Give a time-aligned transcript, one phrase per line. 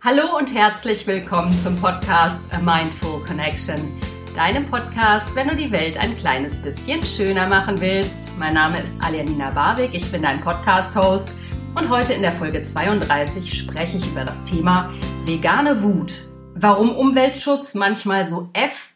[0.00, 4.00] Hallo und herzlich willkommen zum Podcast A Mindful Connection,
[4.36, 8.30] deinem Podcast, wenn du die Welt ein kleines bisschen schöner machen willst.
[8.38, 11.32] Mein Name ist Alianina Barwig, ich bin dein Podcast-Host
[11.74, 14.88] und heute in der Folge 32 spreche ich über das Thema
[15.24, 16.12] vegane Wut.
[16.54, 18.92] Warum Umweltschutz manchmal so F.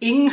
[0.00, 0.30] ing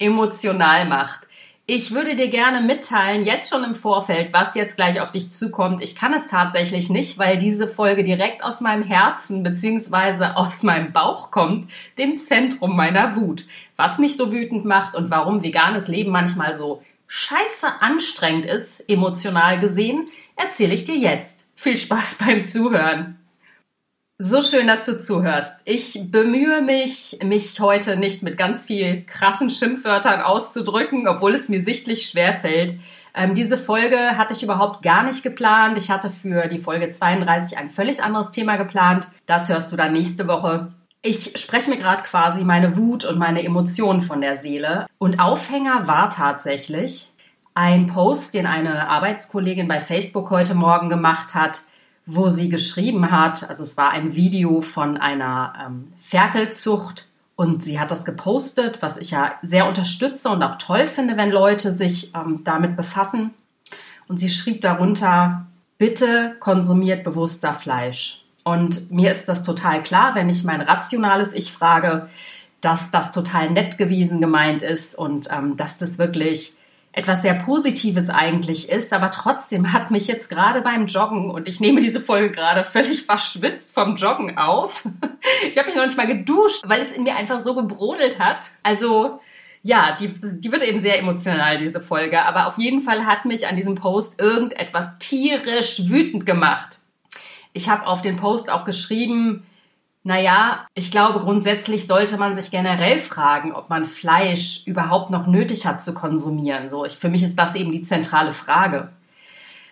[0.00, 1.25] emotional macht.
[1.68, 5.82] Ich würde dir gerne mitteilen, jetzt schon im Vorfeld, was jetzt gleich auf dich zukommt.
[5.82, 10.92] Ich kann es tatsächlich nicht, weil diese Folge direkt aus meinem Herzen beziehungsweise aus meinem
[10.92, 13.46] Bauch kommt, dem Zentrum meiner Wut.
[13.74, 19.58] Was mich so wütend macht und warum veganes Leben manchmal so scheiße anstrengend ist, emotional
[19.58, 20.06] gesehen,
[20.36, 21.46] erzähle ich dir jetzt.
[21.56, 23.18] Viel Spaß beim Zuhören.
[24.18, 25.60] So schön, dass du zuhörst.
[25.66, 31.60] Ich bemühe mich, mich heute nicht mit ganz viel krassen Schimpfwörtern auszudrücken, obwohl es mir
[31.60, 32.80] sichtlich schwer fällt.
[33.14, 35.76] Ähm, diese Folge hatte ich überhaupt gar nicht geplant.
[35.76, 39.08] Ich hatte für die Folge 32 ein völlig anderes Thema geplant.
[39.26, 40.72] Das hörst du dann nächste Woche.
[41.02, 44.86] Ich spreche mir gerade quasi meine Wut und meine Emotionen von der Seele.
[44.96, 47.12] Und Aufhänger war tatsächlich
[47.52, 51.60] ein Post, den eine Arbeitskollegin bei Facebook heute Morgen gemacht hat
[52.06, 57.80] wo sie geschrieben hat, also es war ein Video von einer ähm, Ferkelzucht und sie
[57.80, 62.14] hat das gepostet, was ich ja sehr unterstütze und auch toll finde, wenn Leute sich
[62.14, 63.34] ähm, damit befassen.
[64.08, 65.46] Und sie schrieb darunter,
[65.78, 68.24] bitte konsumiert bewusster Fleisch.
[68.44, 72.08] Und mir ist das total klar, wenn ich mein rationales Ich frage,
[72.60, 76.54] dass das total nett gewesen gemeint ist und ähm, dass das wirklich
[76.96, 81.60] etwas sehr Positives eigentlich ist, aber trotzdem hat mich jetzt gerade beim Joggen und ich
[81.60, 84.88] nehme diese Folge gerade völlig verschwitzt vom Joggen auf.
[85.50, 88.50] Ich habe mich noch nicht mal geduscht, weil es in mir einfach so gebrodelt hat.
[88.62, 89.20] Also
[89.62, 92.24] ja, die, die wird eben sehr emotional, diese Folge.
[92.24, 96.78] Aber auf jeden Fall hat mich an diesem Post irgendetwas tierisch wütend gemacht.
[97.52, 99.44] Ich habe auf den Post auch geschrieben,
[100.06, 105.66] naja, ich glaube, grundsätzlich sollte man sich generell fragen, ob man Fleisch überhaupt noch nötig
[105.66, 106.68] hat zu konsumieren.
[106.68, 108.90] So, ich, für mich ist das eben die zentrale Frage.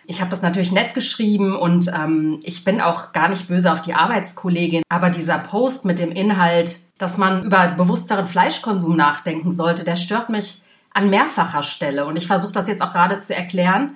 [0.05, 3.81] Ich habe das natürlich nett geschrieben und ähm, ich bin auch gar nicht böse auf
[3.81, 4.83] die Arbeitskollegin.
[4.89, 10.29] Aber dieser Post mit dem Inhalt, dass man über bewussteren Fleischkonsum nachdenken sollte, der stört
[10.29, 10.61] mich
[10.93, 12.05] an mehrfacher Stelle.
[12.05, 13.95] Und ich versuche das jetzt auch gerade zu erklären.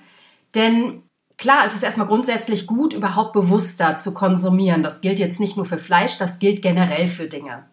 [0.55, 1.03] Denn
[1.39, 4.83] Klar, es ist erstmal grundsätzlich gut, überhaupt bewusster zu konsumieren.
[4.83, 7.65] Das gilt jetzt nicht nur für Fleisch, das gilt generell für Dinge.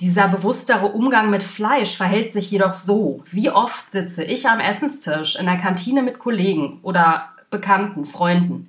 [0.00, 3.22] Dieser bewusstere Umgang mit Fleisch verhält sich jedoch so.
[3.30, 8.68] Wie oft sitze ich am Essenstisch in der Kantine mit Kollegen oder Bekannten, Freunden.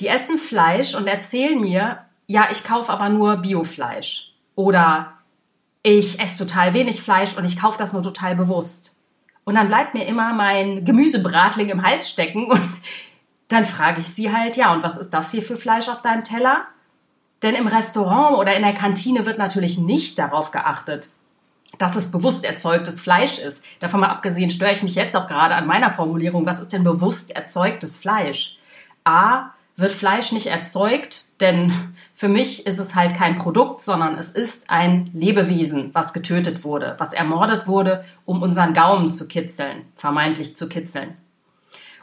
[0.00, 4.32] Die essen Fleisch und erzählen mir, ja, ich kaufe aber nur Biofleisch.
[4.56, 5.12] Oder
[5.84, 8.95] ich esse total wenig Fleisch und ich kaufe das nur total bewusst.
[9.46, 12.60] Und dann bleibt mir immer mein Gemüsebratling im Hals stecken und
[13.46, 16.24] dann frage ich sie halt, ja, und was ist das hier für Fleisch auf deinem
[16.24, 16.66] Teller?
[17.42, 21.10] Denn im Restaurant oder in der Kantine wird natürlich nicht darauf geachtet,
[21.78, 23.64] dass es bewusst erzeugtes Fleisch ist.
[23.78, 26.82] Davon mal abgesehen störe ich mich jetzt auch gerade an meiner Formulierung, was ist denn
[26.82, 28.58] bewusst erzeugtes Fleisch?
[29.04, 31.72] A, wird Fleisch nicht erzeugt, denn
[32.14, 36.94] für mich ist es halt kein Produkt, sondern es ist ein Lebewesen, was getötet wurde,
[36.98, 41.16] was ermordet wurde, um unseren Gaumen zu kitzeln, vermeintlich zu kitzeln.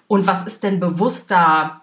[0.07, 1.81] Und was ist denn bewusster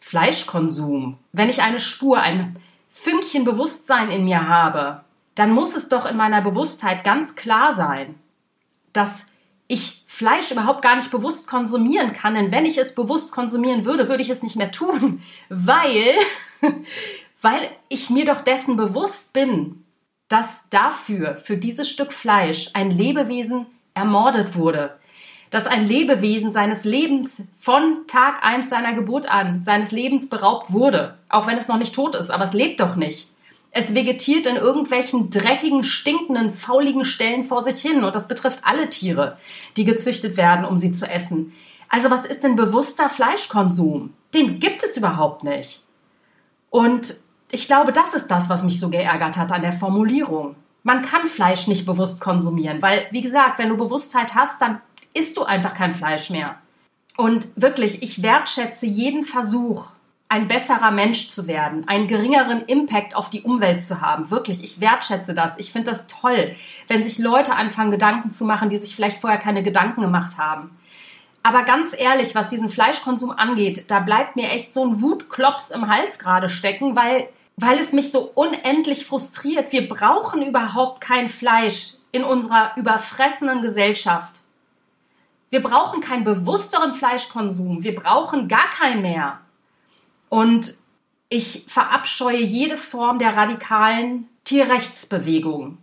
[0.00, 1.18] Fleischkonsum?
[1.32, 2.58] Wenn ich eine Spur, ein
[2.90, 5.02] Fünkchen Bewusstsein in mir habe,
[5.34, 8.16] dann muss es doch in meiner Bewusstheit ganz klar sein,
[8.92, 9.28] dass
[9.68, 12.34] ich Fleisch überhaupt gar nicht bewusst konsumieren kann.
[12.34, 16.14] Denn wenn ich es bewusst konsumieren würde, würde ich es nicht mehr tun, weil,
[17.42, 19.84] weil ich mir doch dessen bewusst bin,
[20.28, 24.96] dass dafür, für dieses Stück Fleisch, ein Lebewesen ermordet wurde.
[25.50, 31.18] Dass ein Lebewesen seines Lebens von Tag eins seiner Geburt an, seines Lebens beraubt wurde.
[31.28, 33.31] Auch wenn es noch nicht tot ist, aber es lebt doch nicht.
[33.74, 38.04] Es vegetiert in irgendwelchen dreckigen, stinkenden, fauligen Stellen vor sich hin.
[38.04, 39.38] Und das betrifft alle Tiere,
[39.76, 41.54] die gezüchtet werden, um sie zu essen.
[41.88, 44.12] Also was ist denn bewusster Fleischkonsum?
[44.34, 45.82] Den gibt es überhaupt nicht.
[46.70, 47.16] Und
[47.50, 50.56] ich glaube, das ist das, was mich so geärgert hat an der Formulierung.
[50.82, 54.80] Man kann Fleisch nicht bewusst konsumieren, weil, wie gesagt, wenn du Bewusstheit hast, dann
[55.14, 56.56] isst du einfach kein Fleisch mehr.
[57.16, 59.92] Und wirklich, ich wertschätze jeden Versuch,
[60.32, 64.30] ein besserer Mensch zu werden, einen geringeren Impact auf die Umwelt zu haben.
[64.30, 65.58] Wirklich, ich wertschätze das.
[65.58, 66.56] Ich finde das toll,
[66.88, 70.70] wenn sich Leute anfangen, Gedanken zu machen, die sich vielleicht vorher keine Gedanken gemacht haben.
[71.42, 75.86] Aber ganz ehrlich, was diesen Fleischkonsum angeht, da bleibt mir echt so ein Wutklops im
[75.86, 77.28] Hals gerade stecken, weil,
[77.58, 79.70] weil es mich so unendlich frustriert.
[79.70, 84.40] Wir brauchen überhaupt kein Fleisch in unserer überfressenen Gesellschaft.
[85.50, 87.84] Wir brauchen keinen bewussteren Fleischkonsum.
[87.84, 89.38] Wir brauchen gar keinen mehr.
[90.32, 90.78] Und
[91.28, 95.76] Ich verabscheue jede Form der radikalen Tierrechtsbewegung.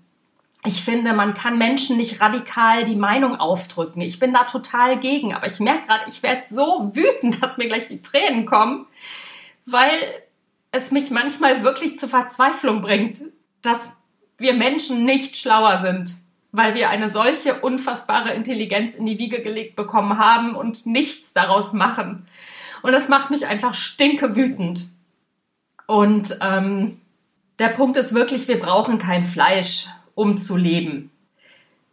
[0.65, 4.01] Ich finde, man kann Menschen nicht radikal die Meinung aufdrücken.
[4.01, 7.67] Ich bin da total gegen, aber ich merke gerade, ich werde so wütend, dass mir
[7.67, 8.87] gleich die Tränen kommen,
[9.65, 9.99] weil
[10.71, 13.21] es mich manchmal wirklich zur Verzweiflung bringt,
[13.63, 13.97] dass
[14.37, 16.13] wir Menschen nicht schlauer sind,
[16.51, 21.73] weil wir eine solche unfassbare Intelligenz in die Wiege gelegt bekommen haben und nichts daraus
[21.73, 22.27] machen.
[22.81, 24.87] Und das macht mich einfach stinke wütend.
[25.87, 27.01] Und ähm,
[27.57, 31.11] der Punkt ist wirklich, wir brauchen kein Fleisch, um zu leben.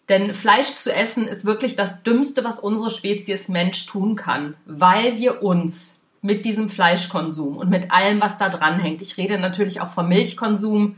[0.08, 5.18] Denn Fleisch zu essen ist wirklich das Dümmste, was unsere Spezies Mensch tun kann, weil
[5.18, 9.80] wir uns mit diesem Fleischkonsum und mit allem, was da dran hängt, ich rede natürlich
[9.80, 10.96] auch vom Milchkonsum,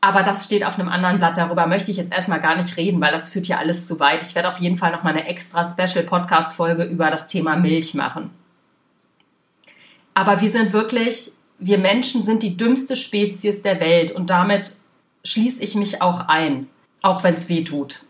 [0.00, 1.36] aber das steht auf einem anderen Blatt.
[1.36, 4.22] Darüber möchte ich jetzt erstmal gar nicht reden, weil das führt ja alles zu weit.
[4.22, 7.56] Ich werde auf jeden Fall noch mal eine extra Special Podcast Folge über das Thema
[7.56, 8.30] Milch machen.
[10.18, 11.30] Aber wir sind wirklich,
[11.60, 14.72] wir Menschen sind die dümmste Spezies der Welt und damit
[15.22, 16.68] schließe ich mich auch ein,
[17.02, 18.04] auch wenn es weh tut.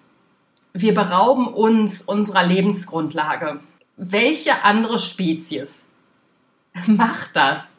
[0.73, 3.61] Wir berauben uns unserer Lebensgrundlage.
[3.99, 5.85] Welche andere Spezies
[6.87, 7.79] macht das?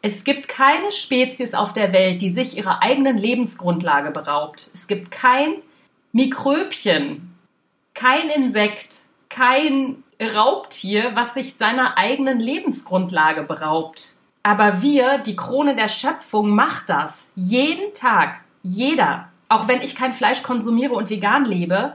[0.00, 4.70] Es gibt keine Spezies auf der Welt, die sich ihrer eigenen Lebensgrundlage beraubt.
[4.72, 5.56] Es gibt kein
[6.12, 7.34] Mikröbchen,
[7.92, 14.14] kein Insekt, kein Raubtier, was sich seiner eigenen Lebensgrundlage beraubt.
[14.42, 17.30] Aber wir, die Krone der Schöpfung, macht das.
[17.36, 18.40] Jeden Tag.
[18.62, 19.28] Jeder.
[19.48, 21.94] Auch wenn ich kein Fleisch konsumiere und vegan lebe,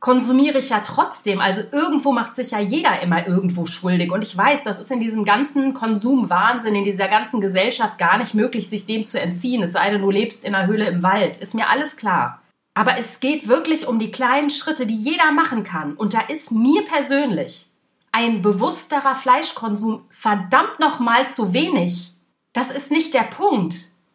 [0.00, 1.40] konsumiere ich ja trotzdem.
[1.40, 4.12] Also irgendwo macht sich ja jeder immer irgendwo schuldig.
[4.12, 8.34] Und ich weiß, das ist in diesem ganzen Konsumwahnsinn, in dieser ganzen Gesellschaft gar nicht
[8.34, 9.62] möglich, sich dem zu entziehen.
[9.62, 11.38] Es sei denn, du lebst in einer Höhle im Wald.
[11.38, 12.40] Ist mir alles klar.
[12.74, 15.94] Aber es geht wirklich um die kleinen Schritte, die jeder machen kann.
[15.94, 17.68] Und da ist mir persönlich
[18.10, 22.12] ein bewussterer Fleischkonsum verdammt nochmal zu wenig.
[22.52, 23.74] Das ist nicht der Punkt.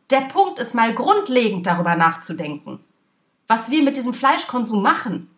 [0.10, 2.80] Der Punkt ist mal grundlegend darüber nachzudenken,
[3.48, 5.30] was wir mit diesem Fleischkonsum machen.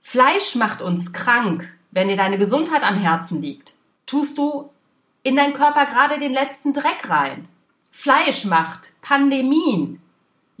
[0.00, 3.74] Fleisch macht uns krank, wenn dir deine Gesundheit am Herzen liegt.
[4.06, 4.70] Tust du
[5.22, 7.48] in deinen Körper gerade den letzten Dreck rein.
[7.90, 9.99] Fleisch macht Pandemien.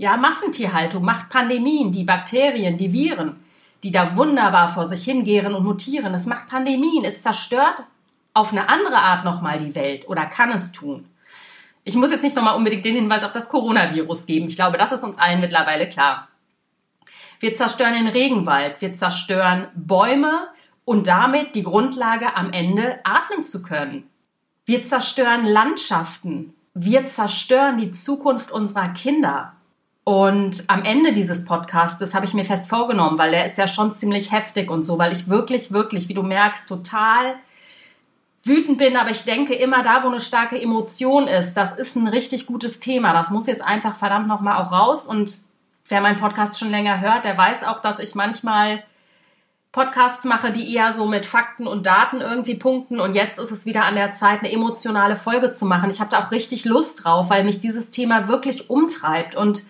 [0.00, 3.44] Ja, Massentierhaltung macht Pandemien, die Bakterien, die Viren,
[3.82, 6.14] die da wunderbar vor sich hingehen und mutieren.
[6.14, 7.84] Es macht Pandemien, es zerstört
[8.32, 11.06] auf eine andere Art nochmal die Welt oder kann es tun.
[11.84, 14.46] Ich muss jetzt nicht nochmal unbedingt den Hinweis auf das Coronavirus geben.
[14.46, 16.28] Ich glaube, das ist uns allen mittlerweile klar.
[17.38, 20.48] Wir zerstören den Regenwald, wir zerstören Bäume
[20.86, 24.08] und damit die Grundlage am Ende atmen zu können.
[24.64, 29.56] Wir zerstören Landschaften, wir zerstören die Zukunft unserer Kinder.
[30.04, 33.92] Und am Ende dieses Podcasts habe ich mir fest vorgenommen, weil der ist ja schon
[33.92, 37.36] ziemlich heftig und so, weil ich wirklich, wirklich, wie du merkst, total
[38.42, 42.08] wütend bin, aber ich denke immer da, wo eine starke Emotion ist, das ist ein
[42.08, 43.12] richtig gutes Thema.
[43.12, 45.38] Das muss jetzt einfach verdammt nochmal auch raus und
[45.88, 48.82] wer meinen Podcast schon länger hört, der weiß auch, dass ich manchmal
[49.72, 52.98] Podcasts mache, die eher so mit Fakten und Daten irgendwie punkten.
[52.98, 55.90] Und jetzt ist es wieder an der Zeit, eine emotionale Folge zu machen.
[55.90, 59.62] Ich habe da auch richtig Lust drauf, weil mich dieses Thema wirklich umtreibt und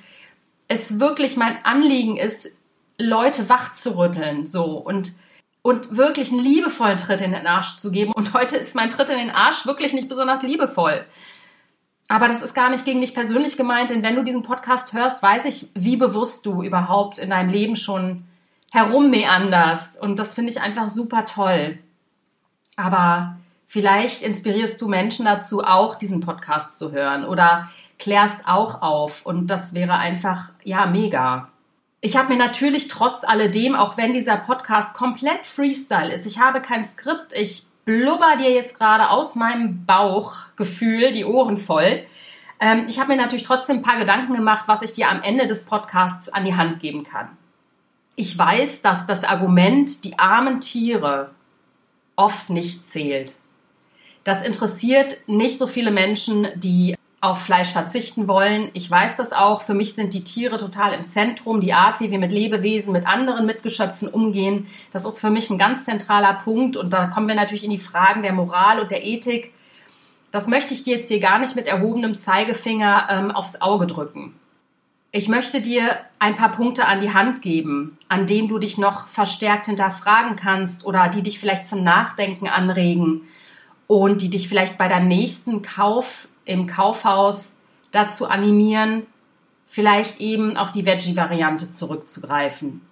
[0.70, 2.56] es wirklich mein Anliegen ist,
[2.96, 5.12] Leute wach zu rütteln, so und
[5.62, 8.12] und wirklich einen liebevollen Tritt in den Arsch zu geben.
[8.12, 11.04] Und heute ist mein Tritt in den Arsch wirklich nicht besonders liebevoll.
[12.08, 15.22] Aber das ist gar nicht gegen dich persönlich gemeint, denn wenn du diesen Podcast hörst,
[15.22, 18.24] weiß ich, wie bewusst du überhaupt in deinem Leben schon
[18.72, 20.00] herummeanderst.
[20.00, 21.78] Und das finde ich einfach super toll.
[22.76, 27.68] Aber vielleicht inspirierst du Menschen dazu, auch diesen Podcast zu hören oder
[28.00, 29.24] klärst auch auf.
[29.24, 31.48] Und das wäre einfach, ja, mega.
[32.00, 36.60] Ich habe mir natürlich trotz alledem, auch wenn dieser Podcast komplett Freestyle ist, ich habe
[36.62, 42.04] kein Skript, ich blubber dir jetzt gerade aus meinem Bauchgefühl die Ohren voll.
[42.58, 45.46] Ähm, ich habe mir natürlich trotzdem ein paar Gedanken gemacht, was ich dir am Ende
[45.46, 47.28] des Podcasts an die Hand geben kann.
[48.16, 51.30] Ich weiß, dass das Argument, die armen Tiere,
[52.16, 53.36] oft nicht zählt.
[54.24, 58.70] Das interessiert nicht so viele Menschen, die auf Fleisch verzichten wollen.
[58.72, 59.60] Ich weiß das auch.
[59.60, 61.60] Für mich sind die Tiere total im Zentrum.
[61.60, 65.58] Die Art, wie wir mit Lebewesen, mit anderen Mitgeschöpfen umgehen, das ist für mich ein
[65.58, 66.78] ganz zentraler Punkt.
[66.78, 69.52] Und da kommen wir natürlich in die Fragen der Moral und der Ethik.
[70.30, 74.34] Das möchte ich dir jetzt hier gar nicht mit erhobenem Zeigefinger ähm, aufs Auge drücken.
[75.12, 79.08] Ich möchte dir ein paar Punkte an die Hand geben, an denen du dich noch
[79.08, 83.22] verstärkt hinterfragen kannst oder die dich vielleicht zum Nachdenken anregen
[83.88, 87.56] und die dich vielleicht bei deinem nächsten Kauf im Kaufhaus
[87.90, 89.06] dazu animieren,
[89.66, 92.82] vielleicht eben auf die Veggie-Variante zurückzugreifen.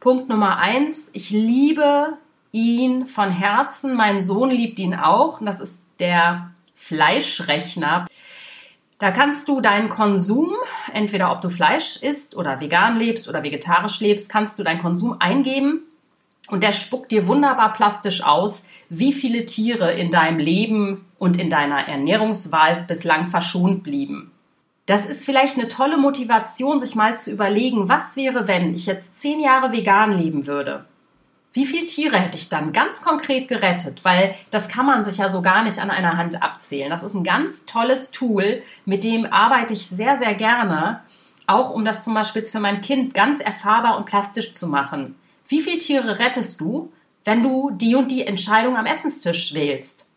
[0.00, 2.18] Punkt Nummer eins, ich liebe
[2.52, 3.94] ihn von Herzen.
[3.94, 5.40] Mein Sohn liebt ihn auch.
[5.42, 8.06] Das ist der Fleischrechner.
[8.98, 10.54] Da kannst du deinen Konsum,
[10.92, 15.16] entweder ob du Fleisch isst oder vegan lebst oder vegetarisch lebst, kannst du deinen Konsum
[15.20, 15.82] eingeben
[16.48, 21.50] und der spuckt dir wunderbar plastisch aus, wie viele Tiere in deinem Leben und in
[21.50, 24.30] deiner Ernährungswahl bislang verschont blieben.
[24.86, 29.16] Das ist vielleicht eine tolle Motivation, sich mal zu überlegen, was wäre, wenn ich jetzt
[29.16, 30.84] zehn Jahre vegan leben würde?
[31.52, 34.04] Wie viele Tiere hätte ich dann ganz konkret gerettet?
[34.04, 36.90] Weil das kann man sich ja so gar nicht an einer Hand abzählen.
[36.90, 41.00] Das ist ein ganz tolles Tool, mit dem arbeite ich sehr, sehr gerne,
[41.46, 45.16] auch um das zum Beispiel für mein Kind ganz erfahrbar und plastisch zu machen.
[45.48, 46.92] Wie viele Tiere rettest du,
[47.24, 50.10] wenn du die und die Entscheidung am Essenstisch wählst?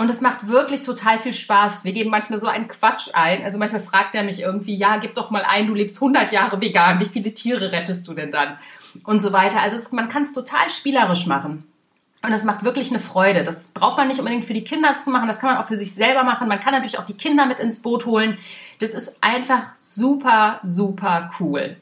[0.00, 1.84] Und es macht wirklich total viel Spaß.
[1.84, 3.44] Wir geben manchmal so einen Quatsch ein.
[3.44, 6.58] Also manchmal fragt er mich irgendwie, ja, gib doch mal ein, du lebst 100 Jahre
[6.60, 7.00] vegan.
[7.00, 8.56] Wie viele Tiere rettest du denn dann?
[9.04, 9.60] Und so weiter.
[9.60, 11.70] Also es, man kann es total spielerisch machen.
[12.22, 13.44] Und es macht wirklich eine Freude.
[13.44, 15.26] Das braucht man nicht unbedingt für die Kinder zu machen.
[15.26, 16.48] Das kann man auch für sich selber machen.
[16.48, 18.38] Man kann natürlich auch die Kinder mit ins Boot holen.
[18.78, 21.76] Das ist einfach super, super cool.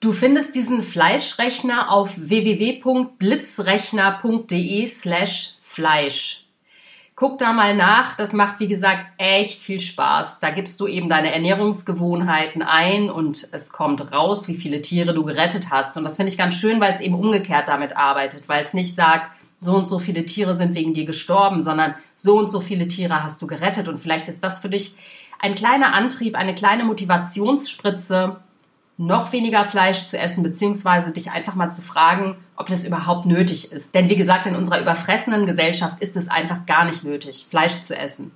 [0.00, 6.46] Du findest diesen Fleischrechner auf www.blitzrechner.de slash Fleisch.
[7.14, 8.16] Guck da mal nach.
[8.16, 10.40] Das macht, wie gesagt, echt viel Spaß.
[10.40, 15.22] Da gibst du eben deine Ernährungsgewohnheiten ein und es kommt raus, wie viele Tiere du
[15.22, 15.98] gerettet hast.
[15.98, 18.94] Und das finde ich ganz schön, weil es eben umgekehrt damit arbeitet, weil es nicht
[18.94, 19.30] sagt,
[19.60, 23.22] so und so viele Tiere sind wegen dir gestorben, sondern so und so viele Tiere
[23.22, 23.86] hast du gerettet.
[23.86, 24.94] Und vielleicht ist das für dich
[25.38, 28.38] ein kleiner Antrieb, eine kleine Motivationsspritze,
[29.00, 33.72] noch weniger Fleisch zu essen, beziehungsweise dich einfach mal zu fragen, ob das überhaupt nötig
[33.72, 33.94] ist.
[33.94, 37.96] Denn wie gesagt, in unserer überfressenen Gesellschaft ist es einfach gar nicht nötig, Fleisch zu
[37.96, 38.32] essen.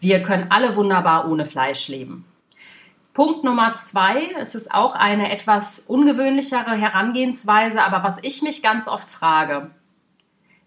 [0.00, 2.26] Wir können alle wunderbar ohne Fleisch leben.
[3.14, 8.88] Punkt Nummer zwei, es ist auch eine etwas ungewöhnlichere Herangehensweise, aber was ich mich ganz
[8.88, 9.70] oft frage,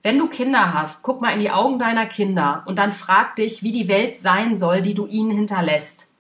[0.01, 3.61] wenn du Kinder hast, guck mal in die Augen deiner Kinder und dann frag dich,
[3.61, 6.14] wie die Welt sein soll, die du ihnen hinterlässt.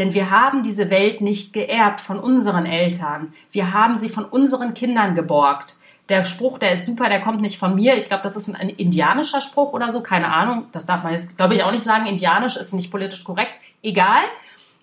[0.00, 3.34] Denn wir haben diese Welt nicht geerbt von unseren Eltern.
[3.52, 5.76] Wir haben sie von unseren Kindern geborgt.
[6.08, 7.98] Der Spruch, der ist super, der kommt nicht von mir.
[7.98, 10.02] Ich glaube, das ist ein, indianischer Spruch oder so.
[10.02, 10.68] Keine Ahnung.
[10.72, 12.06] Das darf man jetzt, glaube ich, auch nicht sagen.
[12.06, 13.52] Indianisch ist nicht politisch korrekt.
[13.82, 14.22] Egal.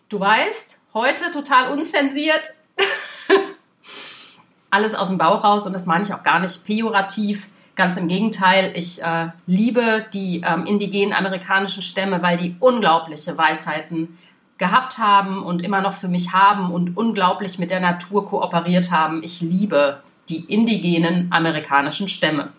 [0.08, 2.54] Du weißt, heute total unzensiert.
[4.70, 7.50] Alles aus dem Bauch raus und das meine ich auch gar nicht pejorativ.
[7.76, 14.20] Ganz im Gegenteil, ich äh, liebe die ähm, indigenen amerikanischen Stämme, weil die unglaubliche Weisheiten
[14.58, 19.22] gehabt haben und immer noch für mich haben und unglaublich mit der Natur kooperiert haben.
[19.24, 22.52] Ich liebe die indigenen amerikanischen Stämme.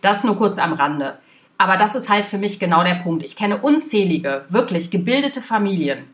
[0.00, 1.18] Das nur kurz am Rande.
[1.58, 3.22] Aber das ist halt für mich genau der Punkt.
[3.22, 6.04] Ich kenne unzählige, wirklich gebildete Familien.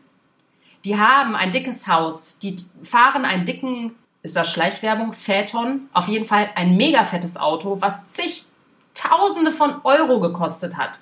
[0.83, 6.25] Die haben ein dickes Haus, die fahren einen dicken, ist das Schleichwerbung, Phaeton, auf jeden
[6.25, 10.99] Fall ein mega fettes Auto, was zigtausende von Euro gekostet hat.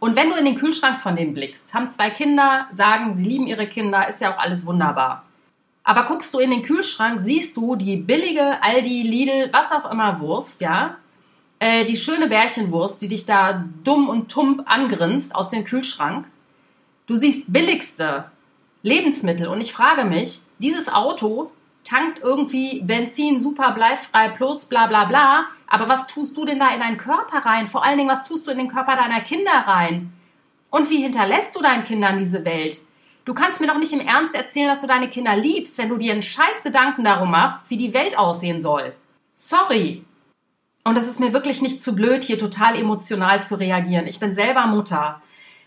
[0.00, 3.46] Und wenn du in den Kühlschrank von denen blickst, haben zwei Kinder, sagen, sie lieben
[3.46, 5.24] ihre Kinder, ist ja auch alles wunderbar.
[5.82, 10.20] Aber guckst du in den Kühlschrank, siehst du die billige Aldi, Lidl, was auch immer
[10.20, 10.96] Wurst, ja,
[11.58, 16.26] äh, die schöne Bärchenwurst, die dich da dumm und tump angrinst aus dem Kühlschrank.
[17.06, 18.30] Du siehst billigste
[18.82, 21.50] Lebensmittel und ich frage mich, dieses Auto
[21.88, 25.46] tankt irgendwie Benzin super bleifrei plus bla bla bla.
[25.66, 27.66] Aber was tust du denn da in deinen Körper rein?
[27.66, 30.12] Vor allen Dingen, was tust du in den Körper deiner Kinder rein?
[30.70, 32.78] Und wie hinterlässt du deinen Kindern diese Welt?
[33.24, 35.98] Du kannst mir doch nicht im Ernst erzählen, dass du deine Kinder liebst, wenn du
[35.98, 38.94] dir einen scheiß Gedanken darum machst, wie die Welt aussehen soll.
[39.34, 40.04] Sorry.
[40.84, 44.06] Und es ist mir wirklich nicht zu blöd, hier total emotional zu reagieren.
[44.06, 45.20] Ich bin selber Mutter.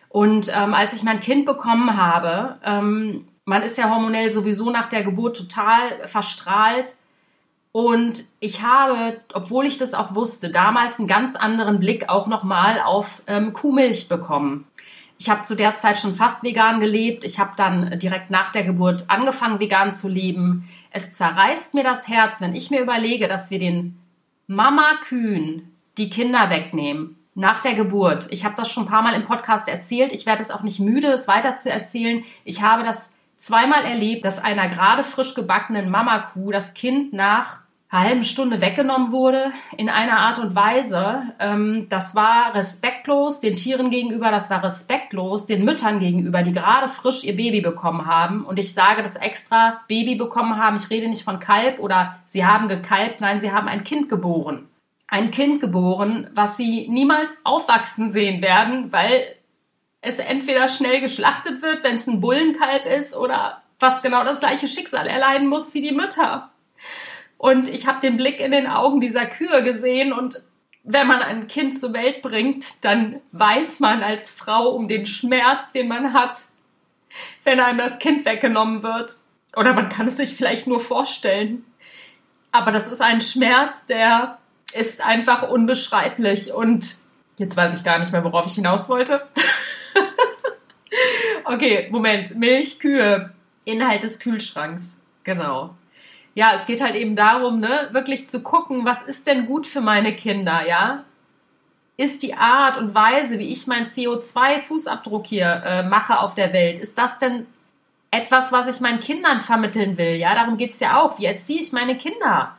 [0.09, 4.87] Und ähm, als ich mein Kind bekommen habe, ähm, man ist ja hormonell sowieso nach
[4.87, 6.95] der Geburt total verstrahlt.
[7.71, 12.81] Und ich habe, obwohl ich das auch wusste, damals einen ganz anderen Blick auch nochmal
[12.81, 14.67] auf ähm, Kuhmilch bekommen.
[15.17, 17.23] Ich habe zu der Zeit schon fast vegan gelebt.
[17.23, 20.67] Ich habe dann direkt nach der Geburt angefangen, vegan zu leben.
[20.89, 23.99] Es zerreißt mir das Herz, wenn ich mir überlege, dass wir den
[24.47, 28.27] Mama-Kühen die Kinder wegnehmen nach der Geburt.
[28.31, 30.11] Ich habe das schon ein paar Mal im Podcast erzählt.
[30.11, 32.23] Ich werde es auch nicht müde, es weiter zu erzählen.
[32.43, 38.03] Ich habe das zweimal erlebt, dass einer gerade frisch gebackenen Mamakuh das Kind nach einer
[38.03, 41.23] halben Stunde weggenommen wurde in einer Art und Weise.
[41.39, 46.87] Ähm, das war respektlos den Tieren gegenüber, das war respektlos den Müttern gegenüber, die gerade
[46.87, 48.45] frisch ihr Baby bekommen haben.
[48.45, 50.77] Und ich sage das extra Baby bekommen haben.
[50.77, 54.67] Ich rede nicht von Kalb oder sie haben gekalbt, nein, sie haben ein Kind geboren.
[55.07, 59.23] Ein Kind geboren, was sie niemals aufwachsen sehen werden, weil
[60.01, 64.67] es entweder schnell geschlachtet wird, wenn es ein Bullenkalb ist, oder was genau das gleiche
[64.67, 66.51] Schicksal erleiden muss wie die Mütter.
[67.37, 70.41] Und ich habe den Blick in den Augen dieser Kühe gesehen und
[70.83, 75.71] wenn man ein Kind zur Welt bringt, dann weiß man als Frau um den Schmerz,
[75.71, 76.45] den man hat.
[77.43, 79.17] wenn einem das Kind weggenommen wird.
[79.55, 81.65] Oder man kann es sich vielleicht nur vorstellen.
[82.51, 84.37] Aber das ist ein Schmerz, der
[84.73, 86.53] ist einfach unbeschreiblich.
[86.53, 86.95] Und
[87.37, 89.27] jetzt weiß ich gar nicht mehr, worauf ich hinaus wollte.
[91.45, 92.35] okay, Moment.
[92.35, 93.31] Milch, Kühe,
[93.65, 95.01] Inhalt des Kühlschranks.
[95.23, 95.75] Genau.
[96.33, 99.81] Ja, es geht halt eben darum, ne, wirklich zu gucken, was ist denn gut für
[99.81, 101.03] meine Kinder, ja?
[101.97, 106.79] Ist die Art und Weise, wie ich meinen CO2-Fußabdruck hier äh, mache auf der Welt,
[106.79, 107.45] ist das denn
[108.11, 110.15] etwas, was ich meinen Kindern vermitteln will?
[110.15, 111.19] Ja, darum geht's ja auch.
[111.19, 112.55] Wie erziehe ich meine Kinder?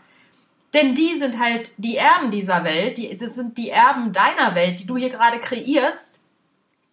[0.74, 4.80] Denn die sind halt die Erben dieser Welt, die, das sind die Erben deiner Welt,
[4.80, 6.21] die du hier gerade kreierst.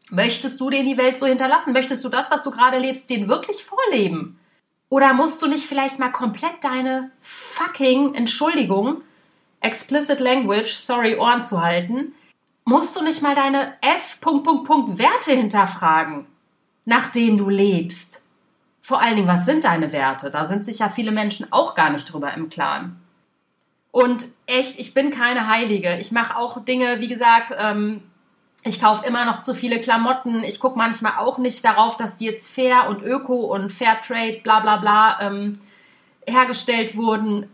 [0.09, 1.73] Möchtest du denen die Welt so hinterlassen?
[1.73, 4.39] Möchtest du das, was du gerade lebst, denen wirklich vorleben?
[4.89, 9.03] Oder musst du nicht vielleicht mal komplett deine fucking Entschuldigung,
[9.61, 12.13] explicit language, sorry, Ohren zu halten,
[12.65, 14.17] musst du nicht mal deine F.
[14.21, 16.25] Werte hinterfragen,
[16.85, 18.23] nachdem du lebst?
[18.81, 20.31] Vor allen Dingen, was sind deine Werte?
[20.31, 22.99] Da sind sich ja viele Menschen auch gar nicht drüber im Klaren.
[23.91, 25.97] Und echt, ich bin keine Heilige.
[25.97, 28.03] Ich mache auch Dinge, wie gesagt, ähm,
[28.63, 30.43] ich kaufe immer noch zu viele Klamotten.
[30.43, 34.59] Ich gucke manchmal auch nicht darauf, dass die jetzt fair und öko und Fairtrade, bla
[34.59, 35.59] bla bla, ähm,
[36.27, 37.47] hergestellt wurden.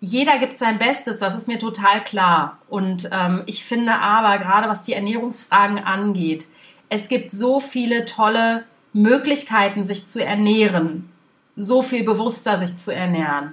[0.00, 2.58] Jeder gibt sein Bestes, das ist mir total klar.
[2.68, 6.46] Und ähm, ich finde aber, gerade was die Ernährungsfragen angeht,
[6.88, 11.10] es gibt so viele tolle Möglichkeiten, sich zu ernähren,
[11.56, 13.52] so viel bewusster sich zu ernähren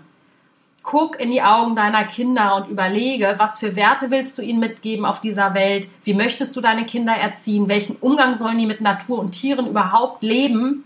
[0.83, 5.05] guck in die Augen deiner Kinder und überlege, was für Werte willst du ihnen mitgeben
[5.05, 5.89] auf dieser Welt?
[6.03, 7.69] Wie möchtest du deine Kinder erziehen?
[7.69, 10.83] Welchen Umgang sollen die mit Natur und Tieren überhaupt leben?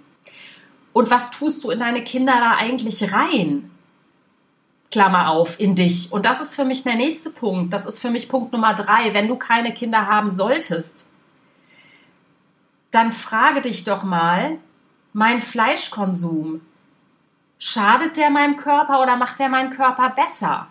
[0.93, 3.71] Und was tust du in deine Kinder da eigentlich rein?
[4.91, 6.11] Klammer auf, in dich.
[6.11, 7.73] Und das ist für mich der nächste Punkt.
[7.73, 9.13] Das ist für mich Punkt Nummer drei.
[9.13, 11.11] Wenn du keine Kinder haben solltest,
[12.91, 14.59] dann frage dich doch mal,
[15.11, 16.61] mein Fleischkonsum,
[17.59, 20.67] Schadet der meinem Körper oder macht der meinen Körper besser?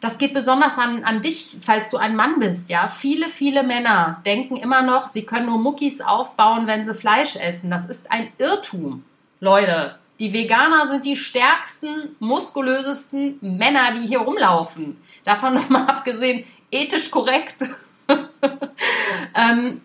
[0.00, 2.88] Das geht besonders an, an dich, falls du ein Mann bist, ja.
[2.88, 7.70] Viele, viele Männer denken immer noch, sie können nur Muckis aufbauen, wenn sie Fleisch essen.
[7.70, 9.02] Das ist ein Irrtum.
[9.40, 15.02] Leute, die Veganer sind die stärksten, muskulösesten Männer, die hier rumlaufen.
[15.24, 17.64] Davon nochmal abgesehen, ethisch korrekt.
[19.34, 19.80] ähm,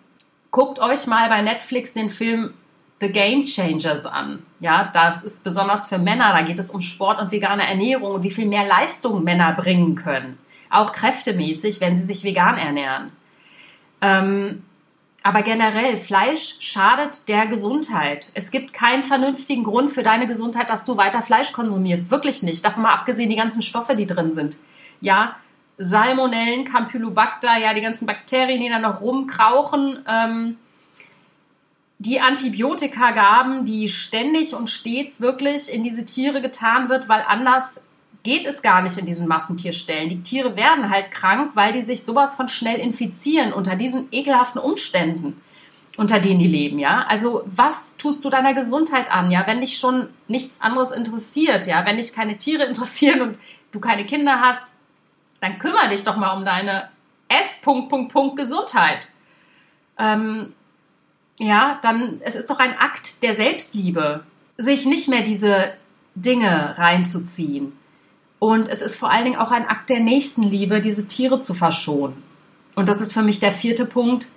[0.52, 2.54] guckt euch mal bei Netflix den Film
[3.02, 4.44] The Game Changers an.
[4.60, 6.34] Ja, das ist besonders für Männer.
[6.34, 9.96] Da geht es um Sport und vegane Ernährung und wie viel mehr Leistung Männer bringen
[9.96, 10.38] können.
[10.70, 13.12] Auch kräftemäßig, wenn sie sich vegan ernähren.
[14.02, 14.64] Ähm,
[15.24, 18.30] aber generell, Fleisch schadet der Gesundheit.
[18.34, 22.12] Es gibt keinen vernünftigen Grund für deine Gesundheit, dass du weiter Fleisch konsumierst.
[22.12, 22.64] Wirklich nicht.
[22.64, 24.58] Davon mal abgesehen, die ganzen Stoffe, die drin sind.
[25.02, 25.36] Ja,
[25.78, 30.04] Salmonellen, Campylobacter, ja, die ganzen Bakterien, die da noch rumkrauchen.
[30.08, 30.58] Ähm,
[32.00, 37.86] die Antibiotikagaben, die ständig und stets wirklich in diese Tiere getan wird, weil anders
[38.24, 40.10] geht es gar nicht in diesen Massentierstellen.
[40.10, 44.62] Die Tiere werden halt krank, weil die sich sowas von schnell infizieren unter diesen ekelhaften
[44.62, 45.42] Umständen,
[45.98, 47.06] unter denen die leben, ja?
[47.08, 51.86] Also, was tust du deiner Gesundheit an, ja, wenn dich schon nichts anderes interessiert, ja,
[51.86, 53.38] wenn dich keine Tiere interessieren und
[53.74, 54.74] du keine Kinder hast,
[55.42, 56.90] dann kümmere dich doch mal um deine
[57.28, 57.60] F.
[58.36, 59.10] Gesundheit.
[59.98, 60.54] Ähm,
[61.40, 64.24] ja, dann es ist doch ein Akt der Selbstliebe,
[64.58, 65.74] sich nicht mehr diese
[66.14, 67.74] Dinge reinzuziehen.
[68.40, 72.22] Und es ist vor allen Dingen auch ein Akt der Nächstenliebe, diese Tiere zu verschonen.
[72.76, 74.28] Und das ist für mich der vierte Punkt.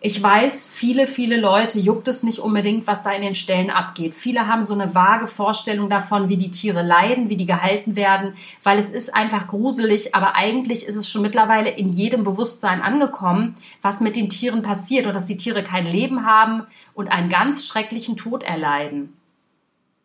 [0.00, 4.14] Ich weiß, viele, viele Leute juckt es nicht unbedingt, was da in den Ställen abgeht.
[4.14, 8.34] Viele haben so eine vage Vorstellung davon, wie die Tiere leiden, wie die gehalten werden,
[8.62, 13.56] weil es ist einfach gruselig, aber eigentlich ist es schon mittlerweile in jedem Bewusstsein angekommen,
[13.82, 16.62] was mit den Tieren passiert und dass die Tiere kein Leben haben
[16.94, 19.14] und einen ganz schrecklichen Tod erleiden.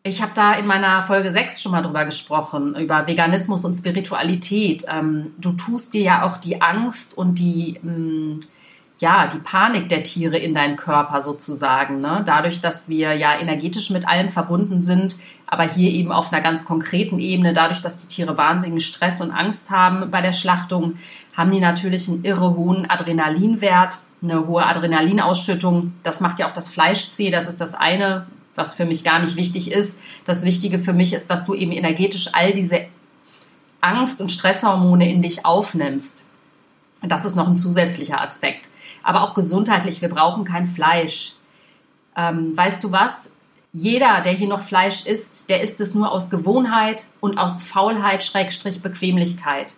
[0.02, 4.84] Ich habe da in meiner Folge 6 schon mal drüber gesprochen, über Veganismus und Spiritualität.
[4.88, 8.40] Ähm, du tust dir ja auch die Angst und die mm,
[9.04, 12.00] ja, die Panik der Tiere in deinen Körper sozusagen.
[12.00, 12.22] Ne?
[12.24, 16.64] Dadurch, dass wir ja energetisch mit allem verbunden sind, aber hier eben auf einer ganz
[16.64, 20.94] konkreten Ebene, dadurch, dass die Tiere wahnsinnigen Stress und Angst haben bei der Schlachtung,
[21.36, 25.92] haben die natürlich einen irre hohen Adrenalinwert, eine hohe Adrenalinausschüttung.
[26.02, 29.18] Das macht ja auch das Fleisch zäh, das ist das eine, was für mich gar
[29.18, 30.00] nicht wichtig ist.
[30.24, 32.86] Das Wichtige für mich ist, dass du eben energetisch all diese
[33.82, 36.26] Angst- und Stresshormone in dich aufnimmst.
[37.02, 38.70] Das ist noch ein zusätzlicher Aspekt
[39.04, 40.02] aber auch gesundheitlich.
[40.02, 41.34] Wir brauchen kein Fleisch.
[42.16, 43.36] Ähm, weißt du was?
[43.72, 48.22] Jeder, der hier noch Fleisch isst, der isst es nur aus Gewohnheit und aus Faulheit,
[48.22, 49.74] Schrägstrich Bequemlichkeit.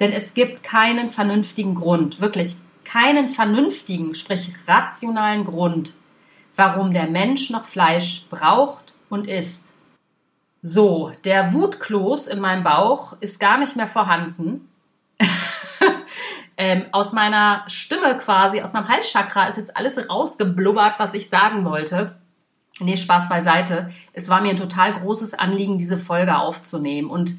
[0.00, 5.94] Denn es gibt keinen vernünftigen Grund, wirklich keinen vernünftigen, sprich rationalen Grund,
[6.54, 9.74] warum der Mensch noch Fleisch braucht und isst.
[10.62, 14.68] So, der Wutkloß in meinem Bauch ist gar nicht mehr vorhanden.
[16.56, 21.64] Ähm, aus meiner Stimme quasi, aus meinem Halschakra ist jetzt alles rausgeblubbert, was ich sagen
[21.64, 22.16] wollte.
[22.80, 23.90] Nee, Spaß beiseite.
[24.12, 27.10] Es war mir ein total großes Anliegen, diese Folge aufzunehmen.
[27.10, 27.34] Und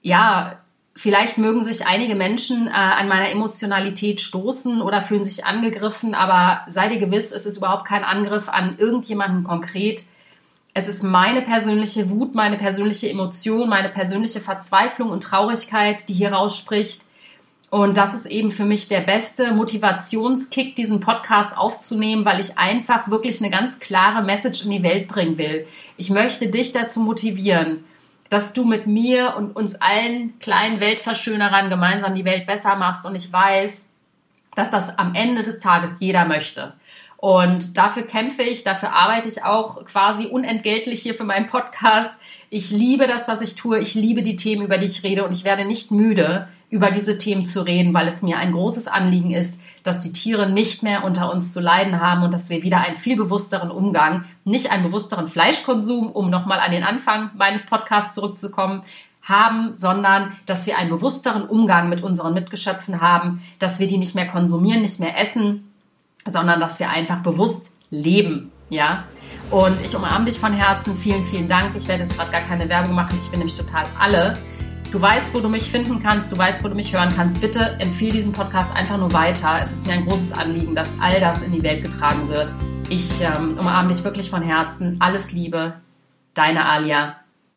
[0.00, 0.58] ja,
[0.94, 6.62] vielleicht mögen sich einige Menschen äh, an meiner Emotionalität stoßen oder fühlen sich angegriffen, aber
[6.68, 10.04] sei dir gewiss, es ist überhaupt kein Angriff an irgendjemanden konkret.
[10.72, 16.32] Es ist meine persönliche Wut, meine persönliche Emotion, meine persönliche Verzweiflung und Traurigkeit, die hier
[16.32, 17.05] rausspricht.
[17.76, 23.10] Und das ist eben für mich der beste Motivationskick, diesen Podcast aufzunehmen, weil ich einfach
[23.10, 25.66] wirklich eine ganz klare Message in die Welt bringen will.
[25.98, 27.84] Ich möchte dich dazu motivieren,
[28.30, 33.04] dass du mit mir und uns allen kleinen Weltverschönerern gemeinsam die Welt besser machst.
[33.04, 33.90] Und ich weiß,
[34.54, 36.72] dass das am Ende des Tages jeder möchte.
[37.18, 42.20] Und dafür kämpfe ich, dafür arbeite ich auch quasi unentgeltlich hier für meinen Podcast.
[42.50, 43.78] Ich liebe das, was ich tue.
[43.80, 45.24] Ich liebe die Themen, über die ich rede.
[45.24, 48.88] Und ich werde nicht müde, über diese Themen zu reden, weil es mir ein großes
[48.88, 52.62] Anliegen ist, dass die Tiere nicht mehr unter uns zu leiden haben und dass wir
[52.62, 57.66] wieder einen viel bewussteren Umgang, nicht einen bewussteren Fleischkonsum, um nochmal an den Anfang meines
[57.66, 58.82] Podcasts zurückzukommen,
[59.22, 64.14] haben, sondern dass wir einen bewussteren Umgang mit unseren Mitgeschöpfen haben, dass wir die nicht
[64.14, 65.72] mehr konsumieren, nicht mehr essen,
[66.30, 69.04] sondern dass wir einfach bewusst leben, ja.
[69.50, 70.96] Und ich umarme dich von Herzen.
[70.96, 71.76] Vielen, vielen Dank.
[71.76, 73.16] Ich werde jetzt gerade gar keine Werbung machen.
[73.20, 74.34] Ich bin nämlich total alle.
[74.90, 77.40] Du weißt, wo du mich finden kannst, du weißt, wo du mich hören kannst.
[77.40, 79.58] Bitte empfehle diesen Podcast einfach nur weiter.
[79.60, 82.52] Es ist mir ein großes Anliegen, dass all das in die Welt getragen wird.
[82.88, 84.96] Ich ähm, umarme dich wirklich von Herzen.
[85.00, 85.74] Alles Liebe,
[86.34, 87.16] deine Alia.